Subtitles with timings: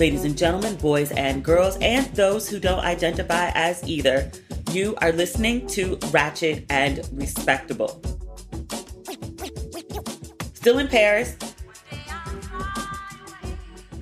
[0.00, 4.30] Ladies and gentlemen, boys and girls, and those who don't identify as either,
[4.72, 8.00] you are listening to Ratchet and Respectable.
[10.54, 11.36] Still in Paris.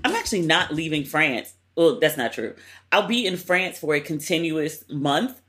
[0.05, 1.55] I'm actually not leaving France.
[1.77, 2.55] Well, that's not true.
[2.93, 5.43] I'll be in France for a continuous month.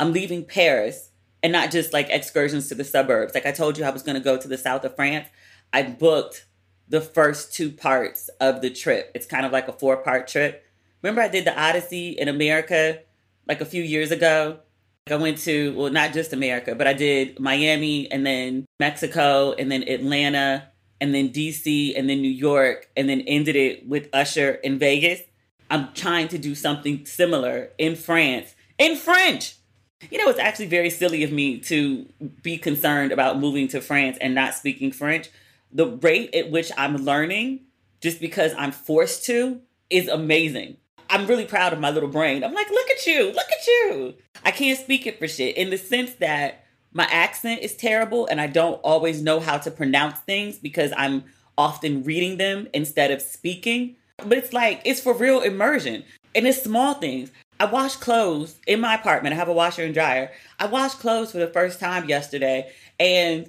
[0.00, 1.10] I'm leaving Paris
[1.42, 3.34] and not just like excursions to the suburbs.
[3.34, 5.28] Like I told you, I was going to go to the south of France.
[5.70, 6.46] I booked
[6.92, 9.10] the first two parts of the trip.
[9.14, 10.62] It's kind of like a four part trip.
[11.00, 13.00] Remember, I did the Odyssey in America
[13.48, 14.58] like a few years ago?
[15.10, 19.72] I went to, well, not just America, but I did Miami and then Mexico and
[19.72, 20.68] then Atlanta
[21.00, 25.22] and then DC and then New York and then ended it with Usher in Vegas.
[25.70, 29.56] I'm trying to do something similar in France in French.
[30.10, 32.06] You know, it's actually very silly of me to
[32.42, 35.30] be concerned about moving to France and not speaking French
[35.72, 37.60] the rate at which I'm learning
[38.00, 40.76] just because I'm forced to is amazing.
[41.08, 42.42] I'm really proud of my little brain.
[42.42, 44.14] I'm like, look at you, look at you.
[44.44, 48.40] I can't speak it for shit in the sense that my accent is terrible and
[48.40, 51.24] I don't always know how to pronounce things because I'm
[51.56, 53.96] often reading them instead of speaking.
[54.18, 56.04] But it's like, it's for real immersion.
[56.34, 57.30] And it's small things.
[57.60, 59.34] I wash clothes in my apartment.
[59.34, 60.32] I have a washer and dryer.
[60.58, 63.48] I washed clothes for the first time yesterday and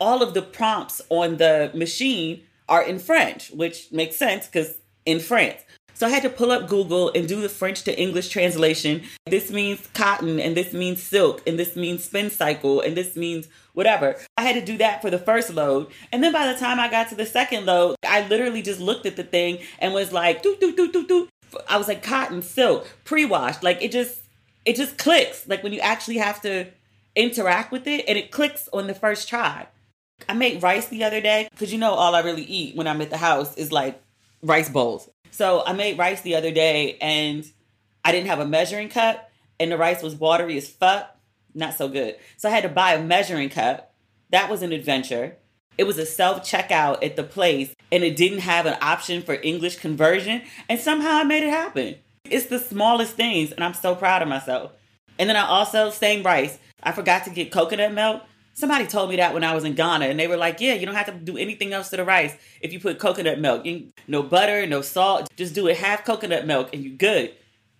[0.00, 5.20] all of the prompts on the machine are in French, which makes sense because in
[5.20, 5.60] France.
[5.94, 9.02] So I had to pull up Google and do the French to English translation.
[9.26, 13.48] This means cotton, and this means silk, and this means spin cycle, and this means
[13.74, 14.16] whatever.
[14.38, 15.88] I had to do that for the first load.
[16.10, 19.04] And then by the time I got to the second load, I literally just looked
[19.04, 21.28] at the thing and was like, doo, doo, doo, doo.
[21.68, 23.62] I was like, cotton, silk, pre washed.
[23.62, 24.20] Like it just,
[24.64, 25.46] it just clicks.
[25.46, 26.68] Like when you actually have to
[27.14, 29.66] interact with it and it clicks on the first try.
[30.28, 33.00] I made rice the other day because you know all I really eat when I'm
[33.00, 34.00] at the house is like
[34.42, 35.08] rice bowls.
[35.30, 37.44] So I made rice the other day and
[38.04, 41.16] I didn't have a measuring cup and the rice was watery as fuck.
[41.54, 42.16] Not so good.
[42.36, 43.92] So I had to buy a measuring cup.
[44.30, 45.36] That was an adventure.
[45.76, 49.34] It was a self checkout at the place and it didn't have an option for
[49.34, 50.42] English conversion.
[50.68, 51.96] And somehow I made it happen.
[52.24, 54.72] It's the smallest things and I'm so proud of myself.
[55.18, 58.22] And then I also, same rice, I forgot to get coconut milk.
[58.60, 60.84] Somebody told me that when I was in Ghana, and they were like, "Yeah, you
[60.84, 63.64] don't have to do anything else to the rice if you put coconut milk.
[63.64, 65.30] You, no butter, no salt.
[65.34, 67.32] Just do it half coconut milk, and you're good."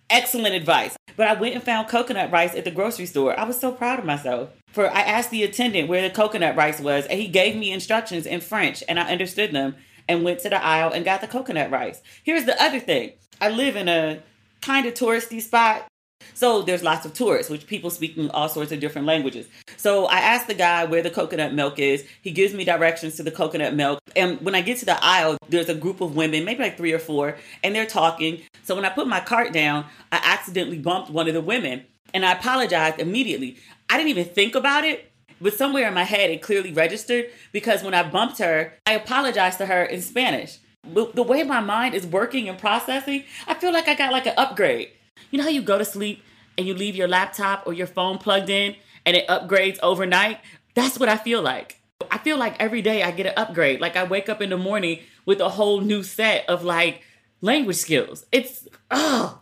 [0.09, 0.97] Excellent advice.
[1.15, 3.39] But I went and found coconut rice at the grocery store.
[3.39, 4.49] I was so proud of myself.
[4.71, 8.25] For I asked the attendant where the coconut rice was, and he gave me instructions
[8.25, 9.75] in French, and I understood them
[10.09, 12.01] and went to the aisle and got the coconut rice.
[12.23, 13.11] Here's the other thing.
[13.39, 14.23] I live in a
[14.61, 15.90] kind of touristy spot
[16.33, 19.47] so there's lots of tourists, which people speaking all sorts of different languages.
[19.77, 22.05] So I asked the guy where the coconut milk is.
[22.21, 23.99] He gives me directions to the coconut milk.
[24.15, 26.93] And when I get to the aisle, there's a group of women, maybe like three
[26.93, 28.41] or four, and they're talking.
[28.63, 32.25] So when I put my cart down, I accidentally bumped one of the women and
[32.25, 33.57] I apologized immediately.
[33.89, 37.83] I didn't even think about it, but somewhere in my head it clearly registered because
[37.83, 40.59] when I bumped her, I apologized to her in Spanish.
[40.83, 44.33] The way my mind is working and processing, I feel like I got like an
[44.37, 44.91] upgrade.
[45.29, 46.23] You know how you go to sleep
[46.57, 50.39] and you leave your laptop or your phone plugged in and it upgrades overnight?
[50.73, 51.79] That's what I feel like.
[52.09, 53.79] I feel like every day I get an upgrade.
[53.79, 57.03] Like I wake up in the morning with a whole new set of like
[57.41, 58.25] language skills.
[58.31, 59.41] It's oh,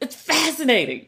[0.00, 1.06] it's fascinating.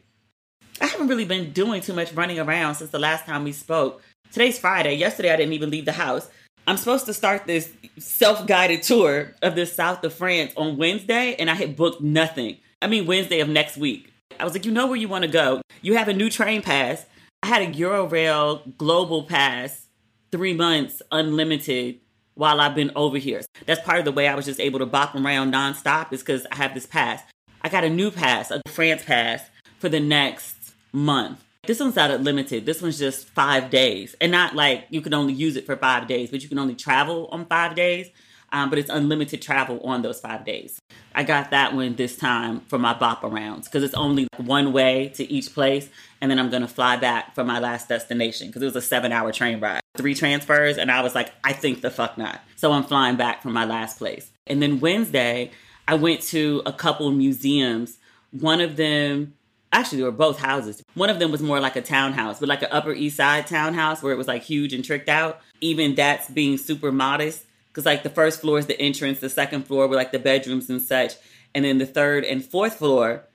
[0.81, 4.01] I haven't really been doing too much running around since the last time we spoke.
[4.31, 4.95] Today's Friday.
[4.95, 6.29] Yesterday I didn't even leave the house.
[6.67, 11.49] I'm supposed to start this self-guided tour of the south of France on Wednesday and
[11.49, 12.57] I had booked nothing.
[12.81, 14.11] I mean, Wednesday of next week.
[14.39, 15.61] I was like, you know where you want to go.
[15.81, 17.05] You have a new train pass.
[17.41, 19.87] I had a Eurail Global Pass,
[20.31, 21.99] three months unlimited
[22.33, 23.41] while I've been over here.
[23.65, 26.45] That's part of the way I was just able to bop around nonstop is because
[26.51, 27.21] I have this pass.
[27.61, 29.41] I got a new pass, a France pass,
[29.79, 31.43] for the next month.
[31.65, 32.65] This one's not limited.
[32.65, 34.15] This one's just five days.
[34.21, 36.75] And not like you can only use it for five days, but you can only
[36.75, 38.09] travel on five days.
[38.55, 40.79] Um, but it's unlimited travel on those five days.
[41.13, 45.09] I got that one this time for my bop arounds because it's only one way
[45.15, 45.89] to each place,
[46.21, 49.11] and then I'm gonna fly back for my last destination because it was a seven
[49.11, 52.39] hour train ride, three transfers, and I was like, I think the fuck not.
[52.55, 54.31] So I'm flying back from my last place.
[54.47, 55.51] And then Wednesday,
[55.85, 57.97] I went to a couple museums.
[58.31, 59.33] One of them
[59.73, 60.81] actually they were both houses.
[60.93, 64.01] One of them was more like a townhouse, but like an Upper East Side townhouse
[64.01, 65.41] where it was like huge and tricked out.
[65.59, 67.43] Even that's being super modest
[67.75, 70.69] because like the first floor is the entrance, the second floor were like the bedrooms
[70.69, 71.15] and such,
[71.53, 73.25] and then the third and fourth floor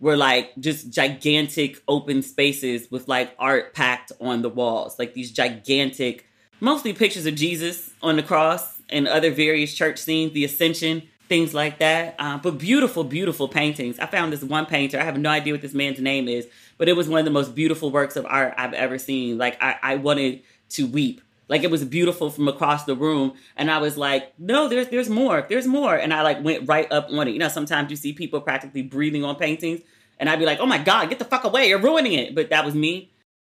[0.00, 5.30] were like just gigantic open spaces with like art packed on the walls, like these
[5.30, 6.26] gigantic,
[6.58, 11.54] mostly pictures of Jesus on the cross and other various church scenes, the Ascension things
[11.54, 12.14] like that.
[12.18, 13.98] Uh, but beautiful, beautiful paintings.
[13.98, 14.98] I found this one painter.
[15.00, 16.46] I have no idea what this man's name is,
[16.76, 19.38] but it was one of the most beautiful works of art I've ever seen.
[19.38, 21.20] Like I, I wanted to weep.
[21.48, 25.10] Like it was beautiful from across the room, and I was like, "No, there's there's
[25.10, 27.32] more, there's more." And I like went right up on it.
[27.32, 29.80] You know, sometimes you see people practically breathing on paintings,
[30.18, 31.68] and I'd be like, "Oh my god, get the fuck away!
[31.68, 33.12] You're ruining it." But that was me.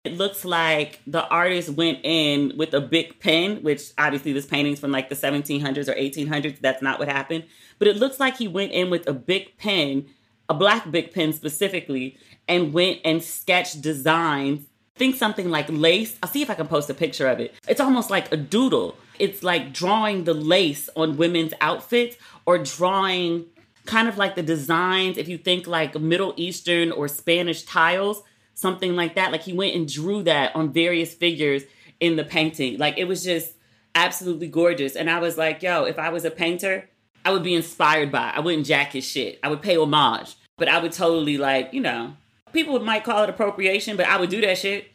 [0.05, 4.79] It looks like the artist went in with a big pen, which obviously this painting's
[4.79, 6.59] from like the 1700s or 1800s.
[6.61, 7.45] That's not what happened.
[7.79, 10.05] But it looks like he went in with a big pen,
[10.47, 12.17] a black big pen specifically,
[12.47, 14.67] and went and sketched designs.
[14.95, 16.17] Think something like lace.
[16.23, 17.53] I'll see if I can post a picture of it.
[17.67, 18.97] It's almost like a doodle.
[19.19, 22.15] It's like drawing the lace on women's outfits
[22.45, 23.45] or drawing
[23.85, 28.23] kind of like the designs, if you think like Middle Eastern or Spanish tiles
[28.55, 29.31] something like that.
[29.31, 31.63] Like he went and drew that on various figures
[31.99, 32.77] in the painting.
[32.79, 33.53] Like it was just
[33.93, 34.95] absolutely gorgeous.
[34.95, 36.89] And I was like, yo, if I was a painter,
[37.23, 38.37] I would be inspired by it.
[38.37, 39.39] I wouldn't jack his shit.
[39.43, 40.35] I would pay homage.
[40.57, 42.13] But I would totally like, you know,
[42.55, 44.91] people might call it appropriation, but I would do that shit.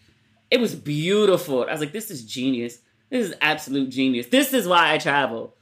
[0.50, 1.64] It was beautiful.
[1.68, 2.78] I was like, this is genius.
[3.10, 4.26] This is absolute genius.
[4.26, 5.54] This is why I travel.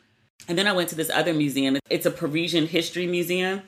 [0.48, 1.78] And then I went to this other museum.
[1.90, 3.62] It's a Parisian history museum,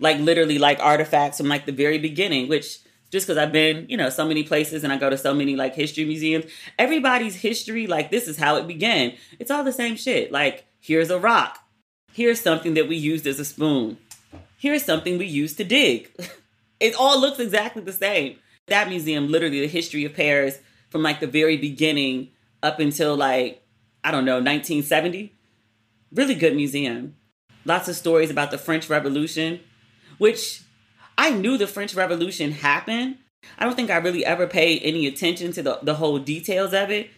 [0.00, 3.96] like literally like artifacts from like the very beginning, which just because I've been, you
[3.96, 6.46] know, so many places and I go to so many like history museums.
[6.78, 9.12] Everybody's history, like this is how it began.
[9.38, 10.32] It's all the same shit.
[10.32, 11.58] Like, here's a rock.
[12.12, 13.98] Here's something that we used as a spoon.
[14.58, 16.10] Here's something we used to dig.
[16.84, 18.36] it all looks exactly the same.
[18.66, 20.58] That museum, literally the history of Paris
[20.90, 22.28] from like the very beginning
[22.62, 23.62] up until like,
[24.04, 25.34] I don't know, 1970.
[26.12, 27.16] Really good museum.
[27.64, 29.60] Lots of stories about the French Revolution,
[30.18, 30.62] which
[31.16, 33.16] I knew the French Revolution happened.
[33.58, 36.90] I don't think I really ever paid any attention to the, the whole details of
[36.90, 37.10] it.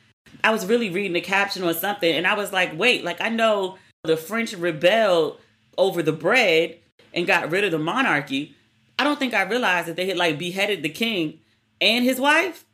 [0.45, 3.31] I was really reading the caption or something, and I was like, wait, like I
[3.31, 5.41] know the French rebelled
[5.77, 6.79] over the bread
[7.13, 8.56] and got rid of the monarchy.
[8.99, 11.41] I don't think I realized that they had like beheaded the king
[11.81, 12.65] and his wife.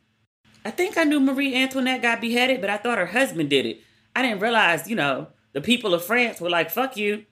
[0.65, 3.81] I think I knew Marie Antoinette got beheaded, but I thought her husband did it.
[4.15, 7.25] I didn't realize, you know, the people of France were like, fuck you.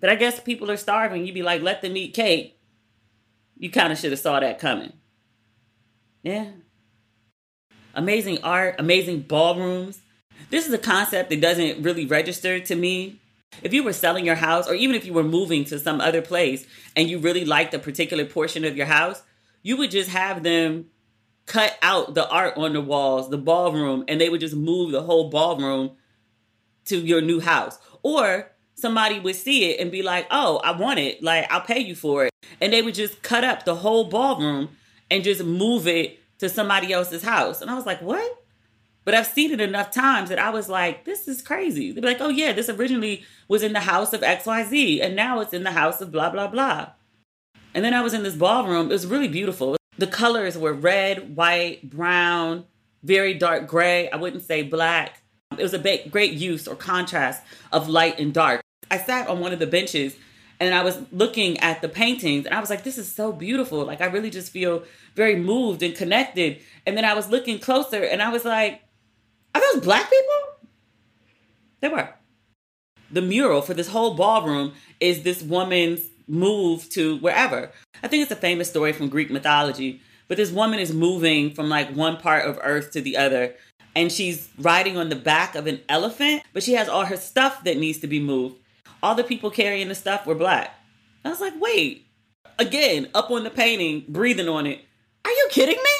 [0.00, 1.26] But I guess people are starving.
[1.26, 2.60] You'd be like, let them eat cake
[3.60, 4.94] you kind of should have saw that coming.
[6.22, 6.46] Yeah.
[7.94, 10.00] Amazing art, amazing ballrooms.
[10.48, 13.19] This is a concept that doesn't really register to me.
[13.62, 16.22] If you were selling your house, or even if you were moving to some other
[16.22, 16.66] place
[16.96, 19.22] and you really liked a particular portion of your house,
[19.62, 20.86] you would just have them
[21.46, 25.02] cut out the art on the walls, the ballroom, and they would just move the
[25.02, 25.90] whole ballroom
[26.86, 27.78] to your new house.
[28.02, 31.22] Or somebody would see it and be like, oh, I want it.
[31.22, 32.32] Like, I'll pay you for it.
[32.60, 34.70] And they would just cut up the whole ballroom
[35.10, 37.60] and just move it to somebody else's house.
[37.60, 38.42] And I was like, what?
[39.04, 41.90] But I've seen it enough times that I was like, this is crazy.
[41.90, 45.40] They'd be like, oh, yeah, this originally was in the house of XYZ, and now
[45.40, 46.90] it's in the house of blah, blah, blah.
[47.74, 48.86] And then I was in this ballroom.
[48.86, 49.76] It was really beautiful.
[49.96, 52.64] The colors were red, white, brown,
[53.02, 54.10] very dark gray.
[54.10, 55.22] I wouldn't say black.
[55.56, 57.42] It was a great use or contrast
[57.72, 58.60] of light and dark.
[58.90, 60.16] I sat on one of the benches
[60.58, 63.84] and I was looking at the paintings and I was like, this is so beautiful.
[63.84, 66.60] Like, I really just feel very moved and connected.
[66.86, 68.82] And then I was looking closer and I was like,
[69.54, 70.68] are those black people?
[71.80, 72.08] They were.
[73.10, 77.70] The mural for this whole ballroom is this woman's move to wherever.
[78.02, 81.68] I think it's a famous story from Greek mythology, but this woman is moving from
[81.68, 83.54] like one part of earth to the other.
[83.96, 87.64] And she's riding on the back of an elephant, but she has all her stuff
[87.64, 88.56] that needs to be moved
[89.02, 90.74] all the people carrying the stuff were black.
[91.24, 92.06] I was like, wait,
[92.58, 94.84] again, up on the painting, breathing on it.
[95.24, 95.90] Are you kidding me?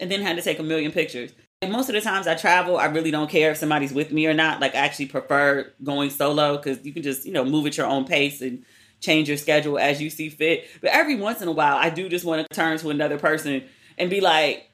[0.00, 1.32] And then had to take a million pictures.
[1.68, 4.34] Most of the times I travel, I really don't care if somebody's with me or
[4.34, 4.60] not.
[4.60, 7.86] Like I actually prefer going solo because you can just, you know, move at your
[7.86, 8.64] own pace and
[9.00, 10.66] change your schedule as you see fit.
[10.80, 13.64] But every once in a while, I do just want to turn to another person
[13.98, 14.70] and be like,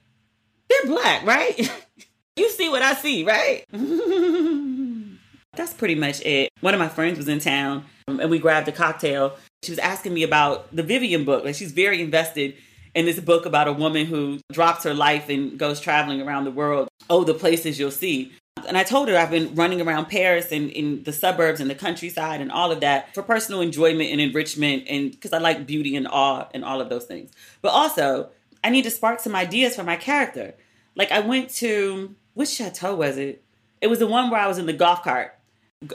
[0.68, 1.58] they're black, right?
[2.36, 3.64] you see what I see, right?
[5.56, 6.50] That's pretty much it.
[6.60, 9.36] One of my friends was in town and we grabbed a cocktail.
[9.62, 11.44] She was asking me about the Vivian book.
[11.44, 12.54] Like she's very invested
[12.94, 16.50] in this book about a woman who drops her life and goes traveling around the
[16.50, 16.88] world.
[17.08, 18.32] Oh, the places you'll see.
[18.66, 21.74] And I told her I've been running around Paris and in the suburbs and the
[21.74, 25.96] countryside and all of that for personal enjoyment and enrichment and because I like beauty
[25.96, 27.30] and awe and all of those things.
[27.62, 28.30] But also,
[28.62, 30.54] I need to spark some ideas for my character.
[30.94, 33.42] Like I went to which chateau was it?
[33.80, 35.34] It was the one where I was in the golf cart.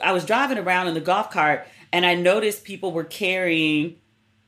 [0.04, 3.98] I was driving around in the golf cart and I noticed people were carrying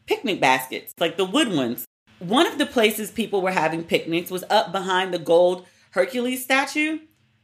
[0.08, 1.86] picnic baskets, like the wood ones.
[2.20, 7.00] One of the places people were having picnics was up behind the gold Hercules statue.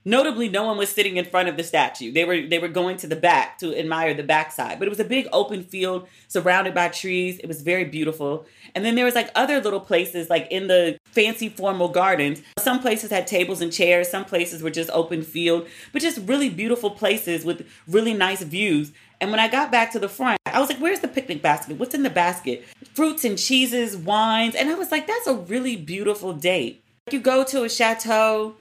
[0.06, 2.12] Notably, no one was sitting in front of the statue.
[2.12, 4.78] They were they were going to the back to admire the backside.
[4.78, 7.40] But it was a big open field surrounded by trees.
[7.40, 8.46] It was very beautiful.
[8.76, 12.42] And then there was like other little places like in the fancy formal gardens.
[12.60, 16.50] Some places had tables and chairs, some places were just open field, but just really
[16.50, 18.92] beautiful places with really nice views.
[19.24, 21.80] And when I got back to the front, I was like, where's the picnic basket?
[21.80, 22.66] What's in the basket?
[22.94, 24.54] Fruits and cheeses, wines.
[24.54, 26.84] And I was like, that's a really beautiful date.
[27.08, 28.56] Like you go to a chateau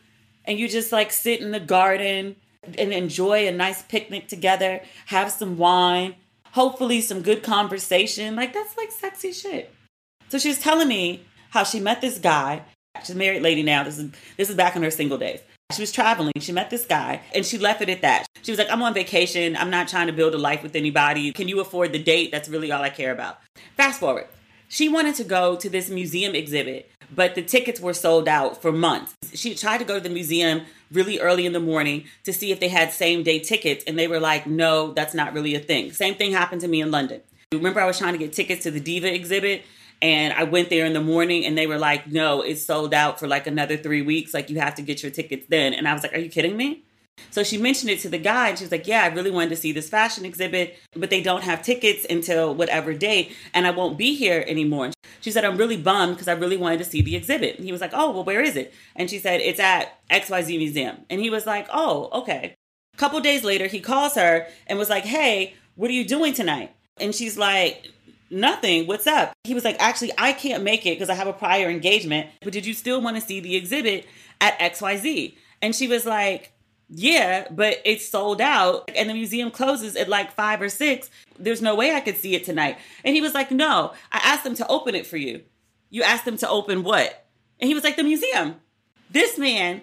[0.45, 2.37] and you just like sit in the garden
[2.78, 6.14] and enjoy a nice picnic together, have some wine,
[6.52, 8.37] hopefully some good conversation.
[8.37, 9.75] Like that's like sexy shit.
[10.28, 12.62] So she was telling me how she met this guy.
[13.00, 13.83] She's a married lady now.
[13.83, 15.40] This is this is back in her single days.
[15.72, 16.32] She was traveling.
[16.38, 18.26] She met this guy and she left it at that.
[18.42, 19.56] She was like, I'm on vacation.
[19.56, 21.32] I'm not trying to build a life with anybody.
[21.32, 22.30] Can you afford the date?
[22.30, 23.38] That's really all I care about.
[23.76, 24.26] Fast forward.
[24.68, 28.72] She wanted to go to this museum exhibit but the tickets were sold out for
[28.72, 29.14] months.
[29.34, 32.60] She tried to go to the museum really early in the morning to see if
[32.60, 35.92] they had same day tickets, and they were like, no, that's not really a thing.
[35.92, 37.20] Same thing happened to me in London.
[37.52, 39.62] Remember, I was trying to get tickets to the Diva exhibit,
[40.02, 43.21] and I went there in the morning, and they were like, no, it's sold out
[43.21, 44.35] for like another three weeks.
[44.35, 45.73] Like, you have to get your tickets then.
[45.73, 46.82] And I was like, are you kidding me?
[47.30, 49.50] So she mentioned it to the guy and she was like, Yeah, I really wanted
[49.50, 53.71] to see this fashion exhibit, but they don't have tickets until whatever date and I
[53.71, 54.90] won't be here anymore.
[55.21, 57.56] She said, I'm really bummed because I really wanted to see the exhibit.
[57.56, 58.75] And he was like, Oh, well, where is it?
[58.97, 60.97] And she said, It's at XYZ Museum.
[61.11, 62.54] And he was like, Oh, okay.
[62.94, 66.32] A couple days later, he calls her and was like, Hey, what are you doing
[66.32, 66.75] tonight?
[66.99, 67.90] And she's like,
[68.32, 68.86] Nothing.
[68.86, 69.32] What's up?
[69.44, 72.52] He was like, Actually, I can't make it because I have a prior engagement, but
[72.52, 74.06] did you still want to see the exhibit
[74.40, 75.36] at XYZ?
[75.60, 76.52] And she was like,
[76.94, 81.08] yeah, but it's sold out and the museum closes at like five or six.
[81.38, 82.76] There's no way I could see it tonight.
[83.02, 85.42] And he was like, No, I asked them to open it for you.
[85.88, 87.26] You asked them to open what?
[87.60, 88.56] And he was like, The museum.
[89.10, 89.80] This man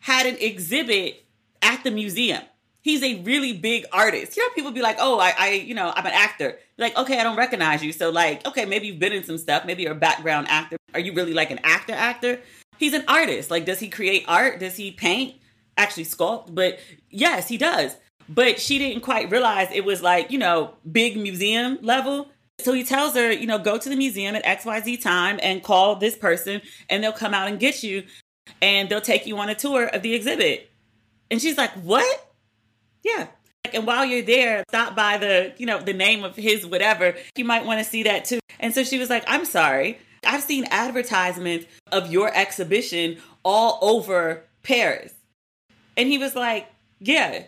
[0.00, 1.24] had an exhibit
[1.62, 2.42] at the museum.
[2.82, 4.36] He's a really big artist.
[4.36, 6.96] You know, people be like, "Oh, I, I, you know, I'm an actor." You're like,
[6.96, 7.92] okay, I don't recognize you.
[7.92, 9.66] So, like, okay, maybe you've been in some stuff.
[9.66, 10.76] Maybe you're a background actor.
[10.94, 11.92] Are you really like an actor?
[11.92, 12.40] Actor?
[12.78, 13.50] He's an artist.
[13.50, 14.60] Like, does he create art?
[14.60, 15.34] Does he paint?
[15.80, 16.78] actually sculpt, but
[17.10, 17.96] yes, he does.
[18.28, 22.28] But she didn't quite realize it was like, you know, big museum level.
[22.60, 25.96] So he tells her, you know, go to the museum at XYZ time and call
[25.96, 28.04] this person and they'll come out and get you
[28.60, 30.70] and they'll take you on a tour of the exhibit.
[31.30, 32.29] And she's like, what?
[33.02, 33.28] Yeah.
[33.72, 37.14] And while you're there, stop by the, you know, the name of his whatever.
[37.36, 38.40] You might want to see that too.
[38.58, 39.98] And so she was like, I'm sorry.
[40.24, 45.14] I've seen advertisements of your exhibition all over Paris.
[45.96, 46.66] And he was like,
[46.98, 47.44] Yeah.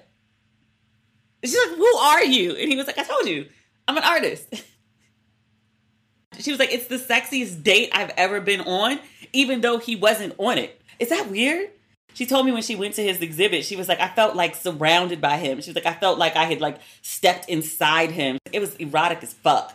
[1.44, 2.52] She's like, Who are you?
[2.56, 3.46] And he was like, I told you,
[3.88, 4.48] I'm an artist.
[6.38, 8.98] she was like, It's the sexiest date I've ever been on,
[9.32, 10.80] even though he wasn't on it.
[10.98, 11.70] Is that weird?
[12.14, 14.54] She told me when she went to his exhibit, she was like, I felt like
[14.54, 15.60] surrounded by him.
[15.60, 18.38] She was like, I felt like I had like stepped inside him.
[18.52, 19.74] It was erotic as fuck.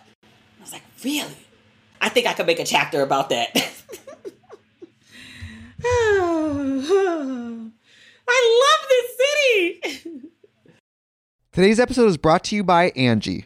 [0.59, 1.35] I was like, really?
[1.99, 3.55] I think I could make a chapter about that.
[8.29, 10.21] I love this city.
[11.51, 13.45] Today's episode is brought to you by Angie.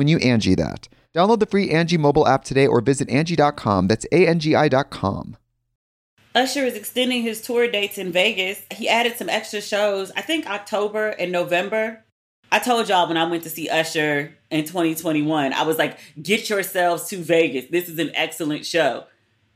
[0.00, 0.88] when you Angie that.
[1.14, 3.86] Download the free Angie mobile app today or visit Angie.com.
[3.86, 5.36] That's A N G I.com.
[6.34, 8.62] Usher is extending his tour dates in Vegas.
[8.72, 12.02] He added some extra shows, I think October and November.
[12.50, 16.48] I told y'all when I went to see Usher in 2021, I was like, get
[16.48, 17.66] yourselves to Vegas.
[17.70, 19.04] This is an excellent show.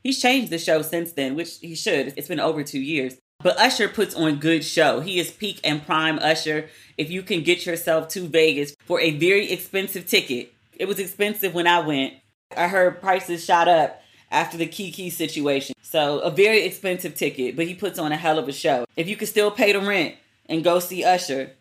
[0.03, 2.13] He's changed the show since then, which he should.
[2.17, 3.15] It's been over two years.
[3.45, 5.01] But Usher puts on good show.
[5.01, 6.67] He is peak and prime Usher.
[6.97, 11.53] If you can get yourself to Vegas for a very expensive ticket, it was expensive
[11.53, 12.15] when I went.
[12.57, 14.01] I heard prices shot up
[14.31, 15.75] after the Keke situation.
[15.83, 18.85] So a very expensive ticket, but he puts on a hell of a show.
[18.95, 20.15] If you can still pay the rent
[20.47, 21.51] and go see Usher,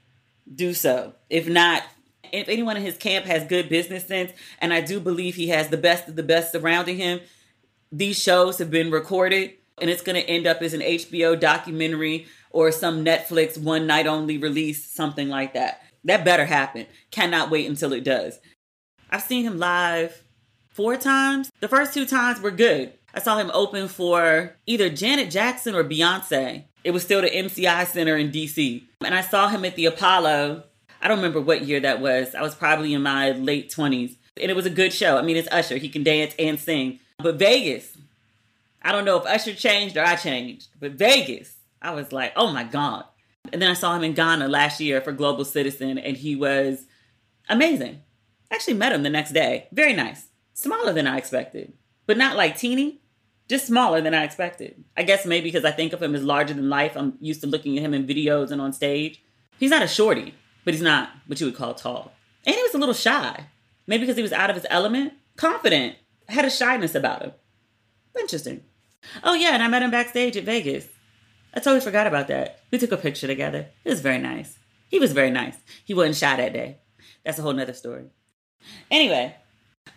[0.55, 1.13] do so.
[1.29, 1.83] If not,
[2.33, 5.69] if anyone in his camp has good business sense, and I do believe he has
[5.69, 7.21] the best of the best surrounding him,
[7.93, 12.27] these shows have been recorded and it's going to end up as an HBO documentary
[12.51, 15.83] or some Netflix one night only release, something like that.
[16.05, 16.87] That better happen.
[17.11, 18.39] Cannot wait until it does.
[19.11, 20.23] I've seen him live
[20.69, 21.51] four times.
[21.61, 22.93] The first two times were good.
[23.15, 26.65] I saw him open for either Janet Jackson or Beyonce.
[26.83, 28.83] It was still the MCI Center in DC.
[29.05, 30.65] And I saw him at the Apollo.
[31.01, 32.35] I don't remember what year that was.
[32.35, 34.17] I was probably in my late 20s.
[34.41, 35.17] And it was a good show.
[35.17, 35.77] I mean, it's Usher.
[35.77, 36.99] He can dance and sing.
[37.19, 37.94] But Vegas,
[38.85, 42.53] I don't know if Usher changed or I changed, but Vegas, I was like, oh
[42.53, 43.05] my God.
[43.53, 46.85] And then I saw him in Ghana last year for Global Citizen, and he was
[47.49, 48.03] amazing.
[48.51, 49.69] Actually met him the next day.
[49.73, 50.29] Very nice.
[50.53, 51.73] Smaller than I expected,
[52.07, 53.01] but not like teeny,
[53.49, 54.85] just smaller than I expected.
[54.97, 56.97] I guess maybe because I think of him as larger than life.
[56.97, 59.23] I'm used to looking at him in videos and on stage.
[59.59, 62.13] He's not a shorty, but he's not what you would call tall.
[62.47, 63.47] And he was a little shy.
[63.87, 65.15] Maybe because he was out of his element.
[65.37, 65.97] Confident.
[66.29, 67.33] Had a shyness about him.
[68.19, 68.63] Interesting.
[69.23, 70.87] Oh, yeah, and I met him backstage at Vegas.
[71.55, 72.61] I totally forgot about that.
[72.71, 73.67] We took a picture together.
[73.85, 74.59] It was very nice.
[74.89, 75.57] He was very nice.
[75.85, 76.79] He wasn't shy that day.
[77.25, 78.07] That's a whole nother story.
[78.91, 79.35] Anyway,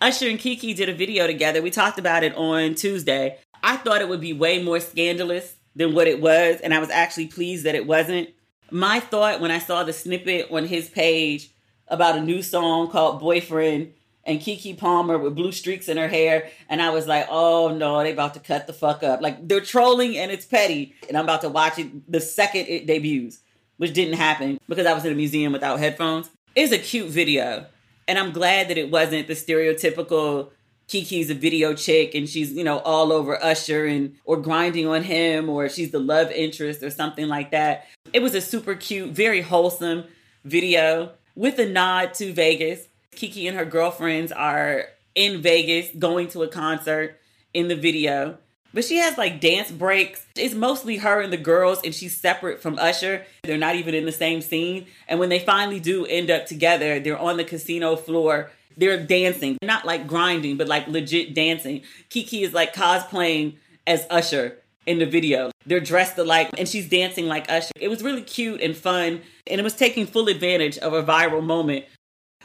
[0.01, 1.61] Usher and Keke did a video together.
[1.61, 3.39] We talked about it on Tuesday.
[3.63, 6.89] I thought it would be way more scandalous than what it was, and I was
[6.89, 8.29] actually pleased that it wasn't.
[8.69, 11.49] My thought when I saw the snippet on his page
[11.87, 13.93] about a new song called Boyfriend
[14.27, 16.49] and Keke Palmer with blue streaks in her hair.
[16.69, 19.21] And I was like, oh no, they about to cut the fuck up.
[19.21, 20.93] Like they're trolling and it's petty.
[21.07, 23.39] And I'm about to watch it the second it debuts,
[23.77, 26.29] which didn't happen because I was in a museum without headphones.
[26.55, 27.65] It's a cute video.
[28.07, 30.51] And I'm glad that it wasn't the stereotypical
[30.87, 35.03] Keke's a video chick and she's, you know, all over Usher and or grinding on
[35.03, 37.87] him or she's the love interest or something like that.
[38.13, 40.05] It was a super cute, very wholesome
[40.45, 42.86] video with a nod to Vegas
[43.17, 47.19] Keke and her girlfriends are in Vegas going to a concert
[47.53, 48.37] in the video.
[48.73, 50.25] But she has like dance breaks.
[50.35, 53.25] It's mostly her and the girls, and she's separate from Usher.
[53.43, 54.85] They're not even in the same scene.
[55.07, 58.51] And when they finally do end up together, they're on the casino floor.
[58.75, 61.81] They're dancing, not like grinding, but like legit dancing.
[62.11, 63.55] Keke is like cosplaying
[63.87, 65.49] as Usher in the video.
[65.65, 67.71] They're dressed alike and she's dancing like Usher.
[67.79, 71.43] It was really cute and fun, and it was taking full advantage of a viral
[71.43, 71.85] moment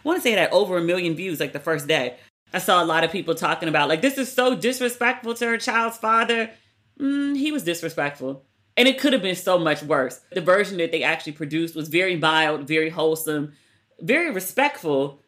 [0.05, 2.17] I want to say that over a million views like the first day.
[2.53, 5.59] I saw a lot of people talking about like this is so disrespectful to her
[5.59, 6.51] child's father.
[6.99, 8.45] Mm, he was disrespectful.
[8.77, 10.21] And it could have been so much worse.
[10.33, 13.53] The version that they actually produced was very mild, very wholesome,
[14.01, 15.21] very respectful,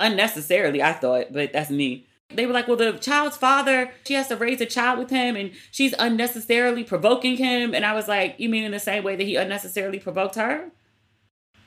[0.00, 2.06] unnecessarily, I thought, but that's me.
[2.30, 5.36] They were like, well, the child's father, she has to raise a child with him
[5.36, 7.74] and she's unnecessarily provoking him.
[7.74, 10.70] And I was like, you mean in the same way that he unnecessarily provoked her?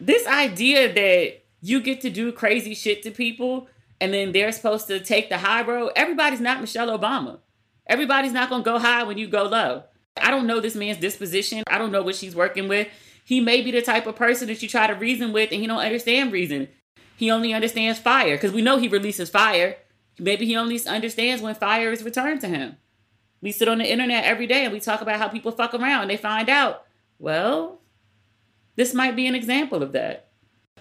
[0.01, 3.67] This idea that you get to do crazy shit to people
[4.01, 5.91] and then they're supposed to take the high road.
[5.95, 7.39] Everybody's not Michelle Obama.
[7.87, 9.83] Everybody's not going to go high when you go low.
[10.21, 11.63] I don't know this man's disposition.
[11.67, 12.87] I don't know what she's working with.
[13.25, 15.67] He may be the type of person that you try to reason with and he
[15.67, 16.67] don't understand reason.
[17.17, 19.75] He only understands fire because we know he releases fire.
[20.17, 22.77] Maybe he only understands when fire is returned to him.
[23.41, 26.03] We sit on the internet every day and we talk about how people fuck around
[26.03, 26.85] and they find out.
[27.17, 27.81] Well,
[28.75, 30.28] this might be an example of that.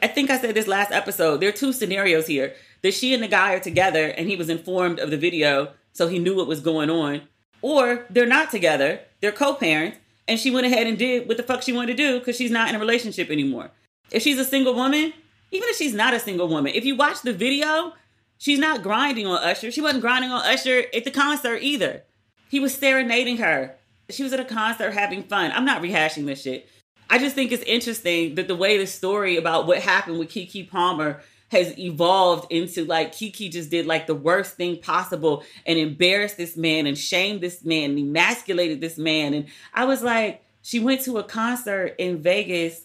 [0.02, 1.38] I think I said this last episode.
[1.40, 4.48] There are two scenarios here that she and the guy are together and he was
[4.48, 7.22] informed of the video, so he knew what was going on.
[7.60, 11.42] Or they're not together, they're co parents, and she went ahead and did what the
[11.42, 13.70] fuck she wanted to do because she's not in a relationship anymore.
[14.10, 15.12] If she's a single woman,
[15.50, 17.94] even if she's not a single woman, if you watch the video,
[18.36, 19.70] she's not grinding on Usher.
[19.70, 22.04] She wasn't grinding on Usher at the concert either.
[22.48, 23.74] He was serenading her.
[24.10, 25.50] She was at a concert having fun.
[25.52, 26.68] I'm not rehashing this shit.
[27.10, 30.70] I just think it's interesting that the way the story about what happened with Keke
[30.70, 36.36] Palmer has evolved into like Keke just did like the worst thing possible and embarrassed
[36.36, 39.32] this man and shamed this man and emasculated this man.
[39.32, 42.82] And I was like, she went to a concert in Vegas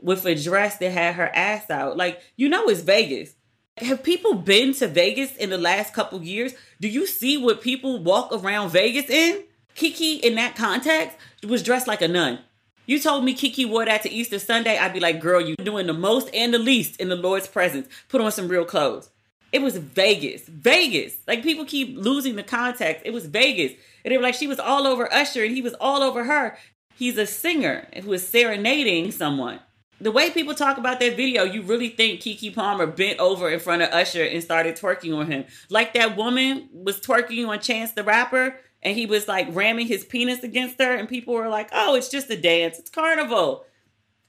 [0.00, 1.96] with a dress that had her ass out.
[1.96, 3.34] Like, you know, it's Vegas.
[3.78, 6.54] Have people been to Vegas in the last couple years?
[6.80, 9.42] Do you see what people walk around Vegas in?
[9.74, 12.38] Keke, in that context, was dressed like a nun.
[12.86, 15.88] You told me Keke wore that to Easter Sunday, I'd be like, girl, you doing
[15.88, 17.88] the most and the least in the Lord's presence.
[18.08, 19.10] Put on some real clothes.
[19.52, 20.42] It was Vegas.
[20.46, 21.16] Vegas.
[21.26, 23.02] Like people keep losing the context.
[23.04, 23.72] It was Vegas.
[24.04, 26.56] And they were like, she was all over Usher and he was all over her.
[26.94, 29.60] He's a singer who is serenading someone.
[30.00, 33.58] The way people talk about that video, you really think Keke Palmer bent over in
[33.58, 35.46] front of Usher and started twerking on him.
[35.70, 40.04] Like that woman was twerking on Chance the Rapper and he was like ramming his
[40.04, 42.78] penis against her, and people were like, "Oh, it's just a dance.
[42.78, 43.66] It's carnival."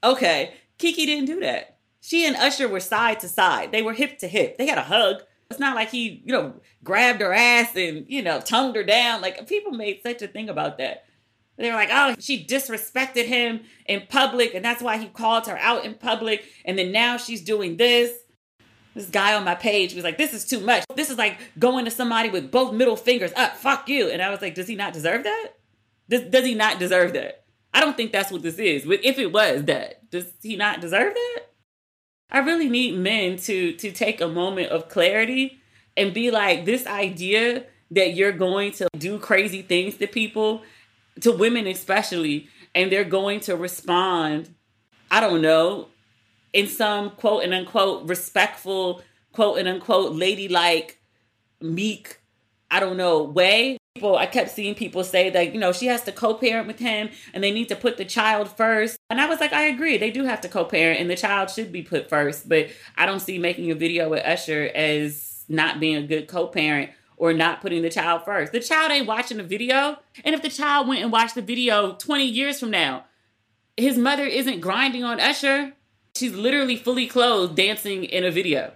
[0.02, 1.78] Okay, Keke didn't do that.
[2.00, 3.70] She and Usher were side to side.
[3.70, 4.58] They were hip to hip.
[4.58, 5.22] They had a hug.
[5.48, 9.22] It's not like he, you know, grabbed her ass and you know tongued her down.
[9.22, 11.04] Like people made such a thing about that.
[11.56, 15.58] They were like, oh, she disrespected him in public, and that's why he called her
[15.58, 16.44] out in public.
[16.64, 18.12] And then now she's doing this
[18.94, 20.84] this guy on my page was like, "This is too much.
[20.94, 23.56] This is like going to somebody with both middle fingers up.
[23.56, 25.48] Fuck you." And I was like, "Does he not deserve that?
[26.08, 27.44] Does does he not deserve that?
[27.72, 28.84] I don't think that's what this is.
[28.86, 31.40] If it was that, does he not deserve that?
[32.30, 35.60] I really need men to to take a moment of clarity
[35.96, 40.62] and be like, this idea that you're going to do crazy things to people,
[41.20, 44.54] to women especially, and they're going to respond.
[45.10, 45.88] I don't know
[46.52, 51.00] in some quote and unquote respectful, quote and unquote ladylike,
[51.60, 52.20] meek,
[52.70, 53.78] I don't know, way.
[53.94, 56.78] People, I kept seeing people say that, you know, she has to co parent with
[56.78, 58.98] him and they need to put the child first.
[59.10, 59.98] And I was like, I agree.
[59.98, 62.48] They do have to co parent and the child should be put first.
[62.48, 66.46] But I don't see making a video with Usher as not being a good co
[66.46, 68.52] parent or not putting the child first.
[68.52, 69.96] The child ain't watching the video.
[70.24, 73.04] And if the child went and watched the video 20 years from now,
[73.76, 75.72] his mother isn't grinding on Usher.
[76.18, 78.72] She's literally fully clothed dancing in a video.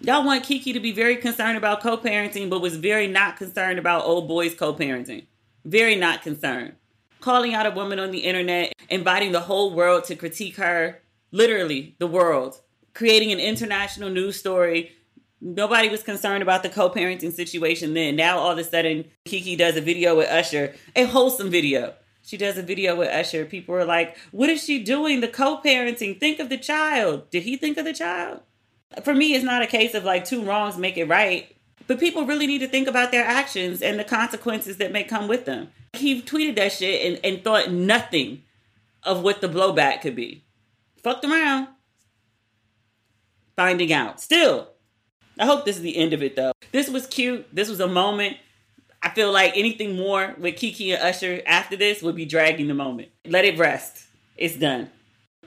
[0.00, 3.78] Y'all want Keke to be very concerned about co parenting, but was very not concerned
[3.78, 5.26] about old boys co parenting.
[5.64, 6.74] Very not concerned.
[7.20, 11.00] Calling out a woman on the internet, inviting the whole world to critique her,
[11.30, 12.60] literally the world,
[12.94, 14.90] creating an international news story.
[15.40, 18.16] Nobody was concerned about the co parenting situation then.
[18.16, 21.94] Now, all of a sudden, Keke does a video with Usher, a wholesome video
[22.26, 23.44] she does a video with Usher.
[23.44, 25.20] People are like, what is she doing?
[25.20, 26.18] The co parenting.
[26.18, 27.30] Think of the child.
[27.30, 28.40] Did he think of the child?
[29.04, 31.54] For me, it's not a case of like two wrongs make it right,
[31.86, 35.28] but people really need to think about their actions and the consequences that may come
[35.28, 35.68] with them.
[35.92, 38.42] He tweeted that shit and, and thought nothing
[39.04, 40.44] of what the blowback could be.
[41.04, 41.68] Fucked around.
[43.54, 44.20] Finding out.
[44.20, 44.70] Still,
[45.38, 46.52] I hope this is the end of it though.
[46.72, 47.46] This was cute.
[47.52, 48.36] This was a moment.
[49.06, 52.74] I feel like anything more with Keke and Usher after this would be dragging the
[52.74, 53.10] moment.
[53.24, 54.04] Let it rest.
[54.36, 54.90] It's done.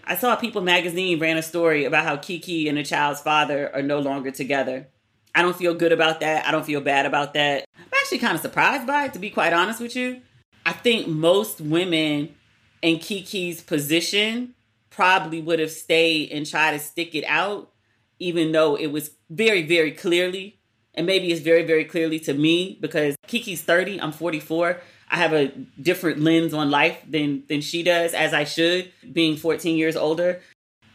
[0.06, 3.82] I saw People magazine ran a story about how Keke and the child's father are
[3.82, 4.88] no longer together.
[5.36, 6.48] I don't feel good about that.
[6.48, 7.66] I don't feel bad about that.
[7.78, 10.22] I'm actually kind of surprised by it, to be quite honest with you.
[10.66, 12.34] I think most women
[12.82, 14.56] in Keke's position
[14.90, 17.74] probably would have stayed and tried to stick it out,
[18.20, 20.59] even though it was very, very clearly
[20.96, 24.82] and maybe it's very very clearly to me because Keke's 30, I'm 44.
[25.12, 25.48] I have a
[25.82, 30.42] different lens on life than than she does as I should being 14 years older.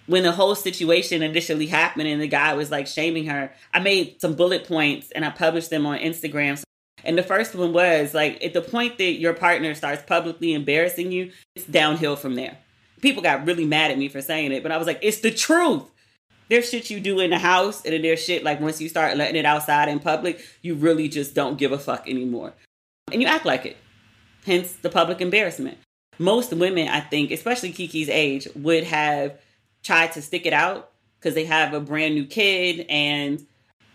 [0.07, 4.21] When the whole situation initially happened and the guy was like shaming her, I made
[4.21, 6.63] some bullet points and I published them on Instagram.
[7.05, 11.11] And the first one was like at the point that your partner starts publicly embarrassing
[11.11, 12.59] you, it's downhill from there.
[13.01, 15.31] People got really mad at me for saying it, but I was like, it's the
[15.31, 15.85] truth
[16.49, 19.17] there's shit you do in the house, and then there's shit like once you start
[19.17, 22.53] letting it outside in public, you really just don't give a fuck anymore.
[23.13, 23.77] And you act like it.
[24.45, 25.79] Hence the public embarrassment.
[26.19, 29.41] Most women, I think, especially Keke's age, would have
[29.83, 33.47] tried to stick it out because they have a brand new kid and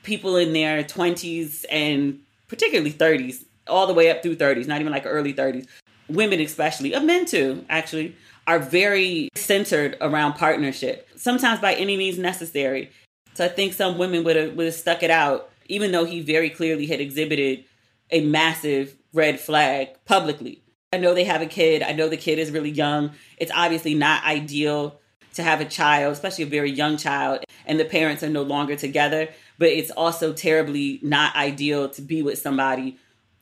[0.03, 4.91] people in their 20s and particularly 30s, all the way up through 30s, not even
[4.91, 5.67] like early 30s.
[6.09, 8.15] Women, especially, of men too, actually,
[8.49, 12.89] are very centered around partnership, sometimes by any means necessary.
[13.35, 16.21] So I think some women would have, would have stuck it out, even though he
[16.21, 17.65] very clearly had exhibited
[18.09, 20.63] a massive red flag publicly.
[20.91, 21.83] I know they have a kid.
[21.83, 23.11] I know the kid is really young.
[23.37, 24.99] It's obviously not ideal
[25.35, 28.75] to have a child, especially a very young child, and the parents are no longer
[28.75, 29.29] together.
[29.59, 32.97] But it's also terribly not ideal to be with somebody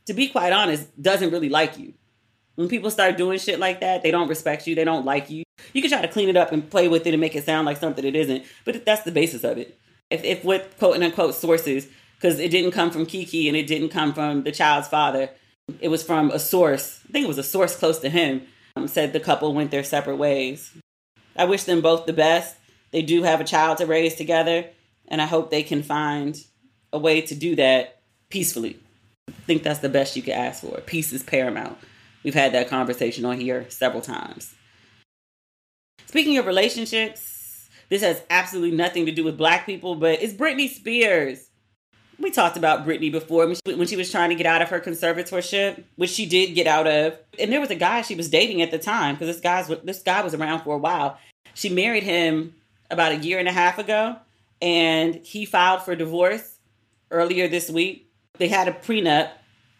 [0.08, 1.94] to be quite honest, doesn't really like you.
[2.58, 5.44] When people start doing shit like that, they don't respect you, they don't like you.
[5.74, 7.68] You can try to clean it up and play with it and make it sound
[7.68, 9.80] like something it isn't, but that's the basis of it.
[10.10, 13.90] If, if with quote unquote sources, because it didn't come from Keke and it didn't
[13.90, 15.30] come from the child's father,
[15.80, 17.00] it was from a source.
[17.08, 18.42] I think it was a source close to him.
[18.76, 20.74] Um, said the couple went their separate ways.
[21.36, 22.58] I wish them both the best.
[22.90, 24.66] They do have a child to raise together,
[25.08, 26.44] and I hope they can find
[26.92, 28.80] a way to do that peacefully.
[29.28, 30.82] I think that's the best you could ask for.
[30.82, 31.78] Peace is paramount.
[32.24, 34.54] We've had that conversation on here several times.
[36.08, 40.70] Speaking of relationships, this has absolutely nothing to do with black people, but it's Britney
[40.70, 41.50] Spears.
[42.20, 45.84] We talked about Britney before when she was trying to get out of her conservatorship,
[45.96, 47.18] which she did get out of.
[47.40, 50.02] And there was a guy she was dating at the time because this guy's this
[50.02, 51.20] guy was around for a while.
[51.54, 52.56] She married him
[52.90, 54.16] about a year and a half ago,
[54.62, 56.58] and he filed for divorce
[57.12, 58.10] earlier this week.
[58.38, 59.32] They had a prenup.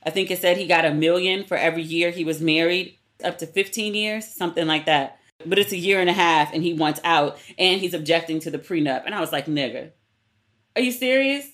[0.08, 3.40] I think it said he got a million for every year he was married, up
[3.40, 5.20] to 15 years, something like that.
[5.46, 8.50] But it's a year and a half, and he wants out, and he's objecting to
[8.50, 9.04] the prenup.
[9.06, 9.92] And I was like, nigga,
[10.78, 11.46] are you serious?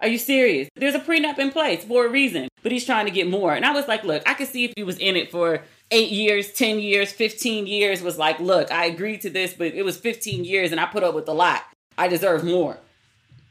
[0.00, 0.68] Are you serious?
[0.74, 3.54] There's a prenup in place for a reason, but he's trying to get more.
[3.54, 6.10] And I was like, look, I could see if he was in it for eight
[6.10, 9.96] years, 10 years, 15 years, was like, look, I agreed to this, but it was
[9.96, 11.62] 15 years and I put up with a lot.
[11.96, 12.78] I deserve more.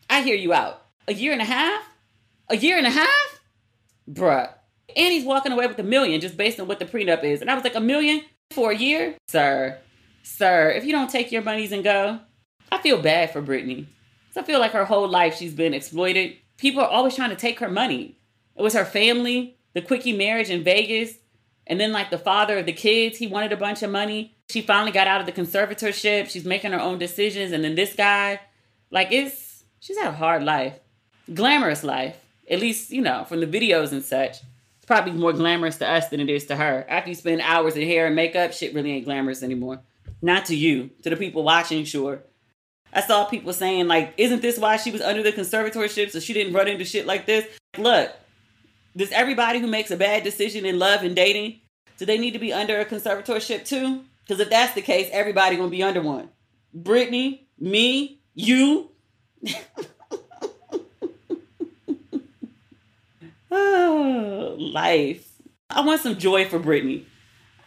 [0.10, 0.82] I hear you out.
[1.08, 1.88] A year and a half?
[2.50, 3.35] A year and a half?
[4.10, 4.50] Bruh.
[4.96, 7.42] And he's walking away with a million just based on what the prenup is.
[7.42, 9.16] And I was like, a million for a year?
[9.28, 9.78] Sir,
[10.24, 12.20] sir, if you don't take your monies and go,
[12.72, 13.88] I feel bad for Britney.
[14.38, 16.36] I feel like her whole life she's been exploited.
[16.58, 18.18] People are always trying to take her money.
[18.56, 21.18] It was her family, the quickie marriage in Vegas,
[21.68, 24.38] and then like the father of the kids, he wanted a bunch of money.
[24.50, 26.30] She finally got out of the conservatorship.
[26.30, 27.52] She's making her own decisions.
[27.52, 28.40] And then this guy,
[28.92, 30.80] like it's she's had a hard life.
[31.34, 32.18] Glamorous life.
[32.50, 34.38] At least, you know, from the videos and such.
[34.78, 36.86] It's probably more glamorous to us than it is to her.
[36.88, 39.82] After you spend hours in hair and makeup, shit really ain't glamorous anymore.
[40.22, 42.22] Not to you, to the people watching, sure.
[42.94, 46.34] I saw people saying, like, isn't this why she was under the conservatorship so she
[46.34, 47.46] didn't run into shit like this?
[47.78, 48.12] Look,
[48.96, 51.60] does everybody who makes a bad decision in love and dating,
[51.98, 54.04] do they need to be under a conservatorship too?
[54.22, 56.30] Because if that's the case, everybody gonna be under one.
[56.76, 58.92] Britney, me, you.
[63.56, 65.28] oh, life.
[65.70, 67.06] I want some joy for Britney.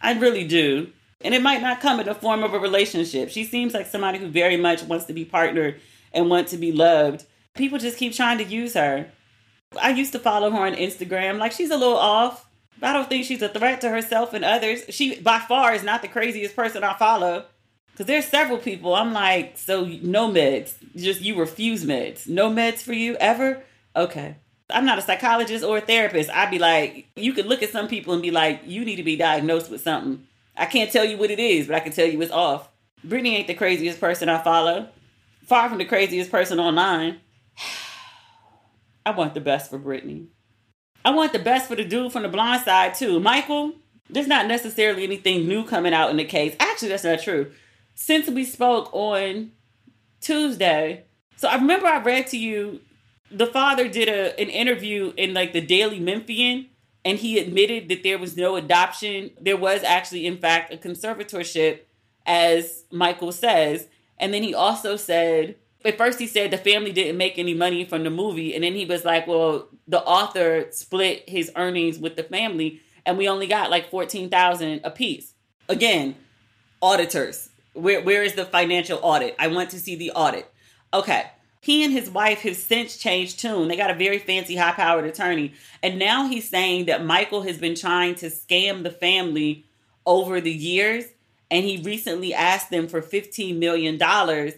[0.01, 0.91] I really do.
[1.21, 3.29] And it might not come in the form of a relationship.
[3.29, 5.81] She seems like somebody who very much wants to be partnered
[6.13, 7.25] and want to be loved.
[7.55, 9.11] People just keep trying to use her.
[9.79, 11.37] I used to follow her on Instagram.
[11.37, 12.47] Like she's a little off.
[12.81, 14.83] I don't think she's a threat to herself and others.
[14.89, 17.45] She by far is not the craziest person I follow.
[17.97, 18.95] Cause there's several people.
[18.95, 20.73] I'm like, so no meds.
[20.95, 22.29] Just you refuse meds.
[22.29, 23.61] No meds for you ever?
[23.93, 24.37] Okay.
[24.69, 26.29] I'm not a psychologist or a therapist.
[26.29, 29.03] I'd be like, you could look at some people and be like, you need to
[29.03, 30.25] be diagnosed with something.
[30.55, 32.69] I can't tell you what it is, but I can tell you it's off.
[33.05, 34.89] Britney ain't the craziest person I follow.
[35.45, 37.19] Far from the craziest person online.
[39.05, 40.27] I want the best for Britney.
[41.03, 43.19] I want the best for the dude from the blind side too.
[43.19, 43.73] Michael,
[44.09, 46.55] there's not necessarily anything new coming out in the case.
[46.59, 47.51] Actually, that's not true.
[47.95, 49.51] Since we spoke on
[50.21, 51.05] Tuesday,
[51.37, 52.81] so I remember I read to you
[53.31, 56.67] the father did a an interview in like the Daily Memphian
[57.05, 59.31] and he admitted that there was no adoption.
[59.39, 61.81] There was actually in fact a conservatorship
[62.25, 63.87] as Michael says.
[64.17, 67.85] And then he also said at first he said the family didn't make any money
[67.85, 68.53] from the movie.
[68.53, 73.17] And then he was like well the author split his earnings with the family and
[73.17, 75.33] we only got like 14,000 a piece
[75.67, 76.15] again
[76.81, 77.49] auditors.
[77.73, 79.35] Where where is the financial audit?
[79.37, 80.51] I want to see the audit.
[80.93, 84.71] Okay he and his wife have since changed tune they got a very fancy high
[84.71, 89.65] powered attorney and now he's saying that michael has been trying to scam the family
[90.05, 91.05] over the years
[91.51, 94.53] and he recently asked them for 15 million dollars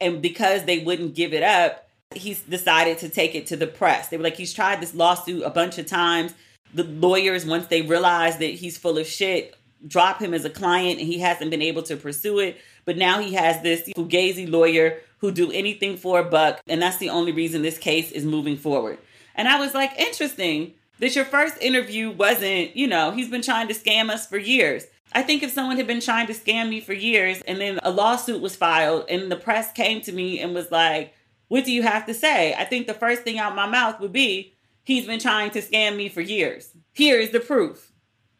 [0.00, 4.08] and because they wouldn't give it up, he's decided to take it to the press.
[4.08, 6.34] They were like, he's tried this lawsuit a bunch of times.
[6.72, 9.54] The lawyers, once they realize that he's full of shit,
[9.86, 12.58] drop him as a client and he hasn't been able to pursue it.
[12.84, 16.60] But now he has this fugazi lawyer who do anything for a buck.
[16.66, 18.98] And that's the only reason this case is moving forward.
[19.34, 23.68] And I was like, interesting that your first interview wasn't, you know, he's been trying
[23.68, 24.86] to scam us for years.
[25.12, 27.90] I think if someone had been trying to scam me for years and then a
[27.90, 31.14] lawsuit was filed and the press came to me and was like,
[31.48, 32.54] What do you have to say?
[32.54, 34.54] I think the first thing out my mouth would be,
[34.84, 36.72] He's been trying to scam me for years.
[36.92, 37.92] Here is the proof.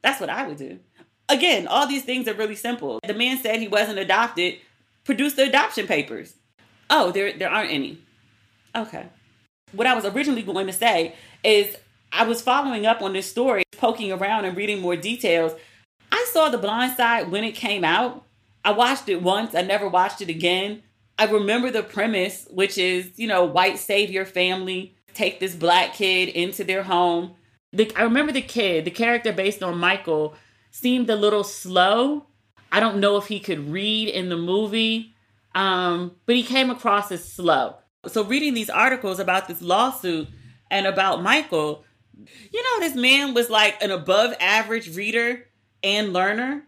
[0.02, 0.80] That's what I would do.
[1.28, 2.98] Again, all these things are really simple.
[3.06, 4.56] The man said he wasn't adopted.
[5.04, 6.34] Produce the adoption papers.
[6.90, 7.98] Oh, there, there aren't any.
[8.74, 9.06] Okay.
[9.72, 11.76] What I was originally going to say is
[12.12, 15.52] I was following up on this story, poking around and reading more details.
[16.10, 18.24] I saw The Blind Side when it came out.
[18.64, 20.82] I watched it once, I never watched it again.
[21.18, 26.28] I remember the premise, which is, you know, white savior family take this black kid
[26.28, 27.34] into their home.
[27.72, 30.34] The, I remember the kid, the character based on Michael,
[30.70, 32.26] seemed a little slow.
[32.72, 35.14] I don't know if he could read in the movie,
[35.54, 37.76] um, but he came across as slow.
[38.06, 40.28] So, reading these articles about this lawsuit
[40.70, 41.84] and about Michael,
[42.52, 45.46] you know, this man was like an above average reader
[45.82, 46.64] and learner.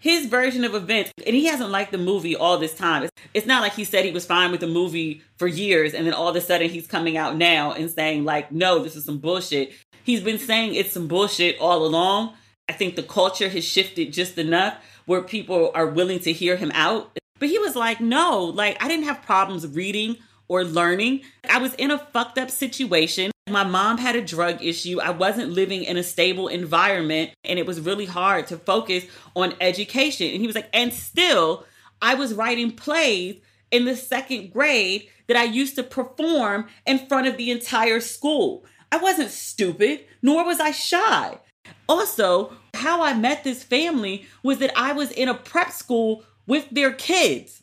[0.00, 3.04] His version of events, and he hasn't liked the movie all this time.
[3.04, 6.04] It's, it's not like he said he was fine with the movie for years, and
[6.04, 9.04] then all of a sudden he's coming out now and saying, like, no, this is
[9.04, 9.72] some bullshit.
[10.02, 12.34] He's been saying it's some bullshit all along.
[12.68, 16.72] I think the culture has shifted just enough where people are willing to hear him
[16.74, 17.16] out.
[17.42, 20.14] But he was like, no, like, I didn't have problems reading
[20.46, 21.22] or learning.
[21.50, 23.32] I was in a fucked up situation.
[23.50, 25.00] My mom had a drug issue.
[25.00, 29.54] I wasn't living in a stable environment, and it was really hard to focus on
[29.60, 30.30] education.
[30.30, 31.66] And he was like, and still,
[32.00, 33.40] I was writing plays
[33.72, 38.64] in the second grade that I used to perform in front of the entire school.
[38.92, 41.40] I wasn't stupid, nor was I shy.
[41.88, 46.68] Also, how I met this family was that I was in a prep school with
[46.70, 47.62] their kids.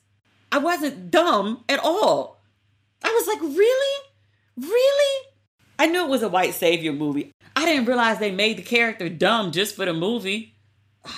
[0.51, 2.41] I wasn't dumb at all.
[3.03, 4.05] I was like, really?
[4.57, 5.25] Really?
[5.77, 7.31] I knew it was a white savior movie.
[7.55, 10.55] I didn't realize they made the character dumb just for the movie.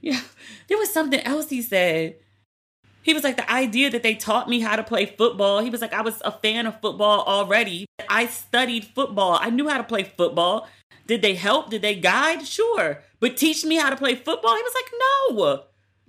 [0.00, 0.20] yeah,
[0.68, 2.16] there was something else he said.
[3.02, 5.60] He was like, the idea that they taught me how to play football.
[5.60, 7.86] He was like, I was a fan of football already.
[8.08, 9.38] I studied football.
[9.40, 10.68] I knew how to play football.
[11.08, 11.70] Did they help?
[11.70, 12.46] Did they guide?
[12.46, 13.02] Sure.
[13.22, 14.56] But teach me how to play football?
[14.56, 15.62] He was like, no.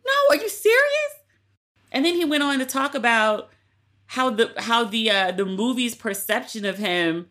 [0.04, 1.14] No, are you serious?
[1.92, 3.52] And then he went on to talk about
[4.08, 7.28] how the how the uh the movie's perception of him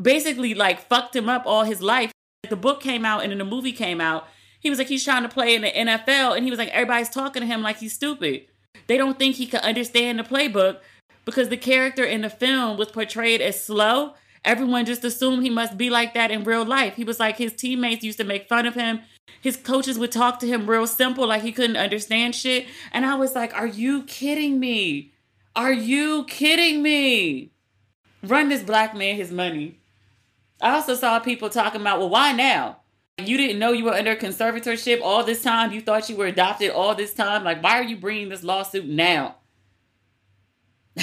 [0.00, 2.12] basically like fucked him up all his life.
[2.50, 4.28] The book came out and then the movie came out.
[4.60, 7.08] He was like he's trying to play in the NFL and he was like everybody's
[7.08, 8.44] talking to him like he's stupid.
[8.88, 10.80] They don't think he could understand the playbook
[11.24, 14.14] because the character in the film was portrayed as slow.
[14.44, 16.96] Everyone just assumed he must be like that in real life.
[16.96, 19.00] He was like his teammates used to make fun of him.
[19.40, 22.66] His coaches would talk to him real simple, like he couldn't understand shit.
[22.90, 25.12] And I was like, Are you kidding me?
[25.54, 27.52] Are you kidding me?
[28.22, 29.80] Run this black man his money.
[30.60, 32.78] I also saw people talking about, well, why now?
[33.18, 35.72] You didn't know you were under conservatorship all this time.
[35.72, 37.44] You thought you were adopted all this time.
[37.44, 39.36] Like, why are you bringing this lawsuit now?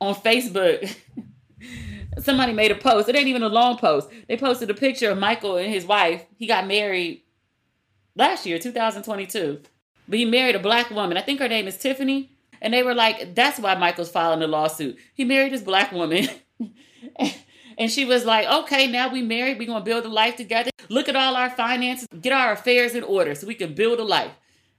[0.00, 0.94] On Facebook,
[2.18, 3.08] somebody made a post.
[3.08, 4.08] It ain't even a long post.
[4.28, 6.24] They posted a picture of Michael and his wife.
[6.36, 7.22] He got married
[8.14, 9.60] last year, 2022.
[10.08, 11.16] But he married a black woman.
[11.16, 12.36] I think her name is Tiffany.
[12.60, 14.96] And they were like, that's why Michael's filing the lawsuit.
[15.14, 16.28] He married this black woman.
[17.78, 19.58] and she was like, okay, now we married.
[19.58, 20.70] We're going to build a life together.
[20.88, 22.08] Look at all our finances.
[22.20, 24.30] Get our affairs in order so we can build a life.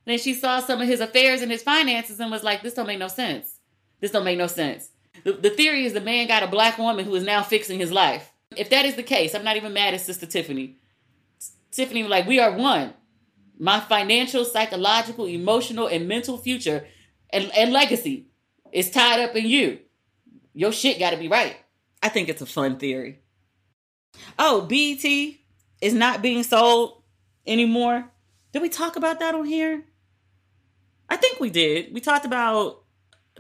[0.06, 2.74] And then she saw some of his affairs and his finances and was like, this
[2.74, 3.58] don't make no sense.
[4.00, 4.90] This don't make no sense.
[5.24, 7.92] The, the theory is the man got a black woman who is now fixing his
[7.92, 8.32] life.
[8.56, 10.78] If that is the case, I'm not even mad at Sister Tiffany.
[11.72, 12.94] Tiffany like, we are one.
[13.60, 16.86] My financial, psychological, emotional, and mental future
[17.32, 18.28] and, and legacy
[18.72, 19.80] is tied up in you.
[20.54, 21.58] Your shit got to be right.
[22.02, 23.20] I think it's a fun theory.
[24.40, 25.04] Oh, BET
[25.82, 27.04] is not being sold
[27.46, 28.12] anymore.
[28.52, 29.84] Did we talk about that on here?
[31.10, 31.94] I think we did.
[31.94, 32.84] We talked about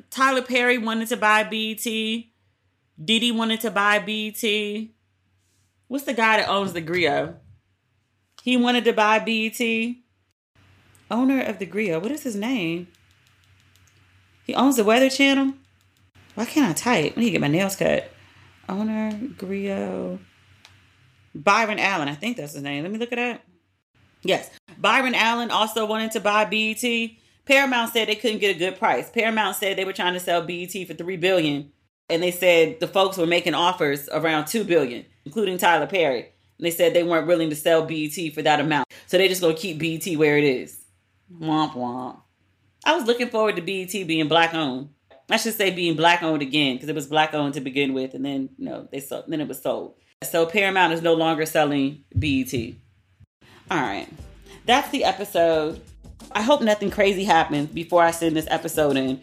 [0.10, 1.84] Tyler Perry wanted to buy BET.
[1.84, 4.90] Diddy wanted to buy BET.
[5.88, 7.36] What's the guy that owns the Grio?
[8.42, 9.60] He wanted to buy BET.
[11.10, 12.00] Owner of the Grio.
[12.00, 12.88] What is his name?
[14.46, 15.54] He owns the Weather Channel.
[16.36, 17.14] Why can't I type?
[17.16, 18.12] I need to get my nails cut.
[18.70, 20.20] Owner, Grio.
[21.34, 22.08] Byron Allen.
[22.08, 22.84] I think that's his name.
[22.84, 23.44] Let me look at that.
[24.24, 24.50] Yes.
[24.78, 26.84] Byron Allen also wanted to buy BET.
[27.48, 29.10] Paramount said they couldn't get a good price.
[29.10, 31.72] Paramount said they were trying to sell BET for three billion.
[32.10, 36.20] And they said the folks were making offers around two billion, including Tyler Perry.
[36.20, 38.88] And they said they weren't willing to sell BET for that amount.
[39.08, 40.78] So they're just gonna keep BET where it is.
[41.34, 42.22] Womp womp.
[42.86, 44.90] I was looking forward to BET being black owned.
[45.30, 48.14] I should say being black owned again because it was black owned to begin with,
[48.14, 49.96] and then you know they sold, then it was sold.
[50.24, 52.54] So Paramount is no longer selling BET.
[53.70, 54.08] All right,
[54.66, 55.82] that's the episode.
[56.32, 59.22] I hope nothing crazy happens before I send this episode in.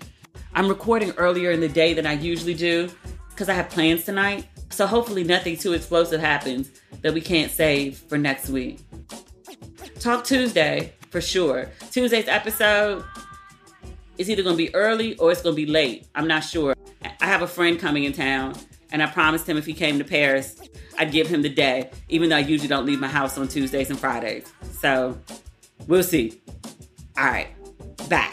[0.55, 2.91] I'm recording earlier in the day than I usually do
[3.31, 4.47] because I have plans tonight.
[4.71, 6.71] So hopefully nothing too explosive happens
[7.03, 8.81] that we can't save for next week.
[10.01, 11.71] Talk Tuesday for sure.
[11.91, 13.05] Tuesday's episode
[14.19, 16.07] it's either going to be early or it's going to be late.
[16.15, 16.75] I'm not sure.
[17.21, 18.55] I have a friend coming in town,
[18.93, 20.61] and I promised him if he came to Paris,
[20.99, 23.91] I'd give him the day, even though I usually don't leave my house on Tuesdays
[23.91, 24.53] and Fridays.
[24.71, 25.19] So
[25.89, 26.41] we'll see.
[27.17, 27.49] All right.
[28.09, 28.31] Bye.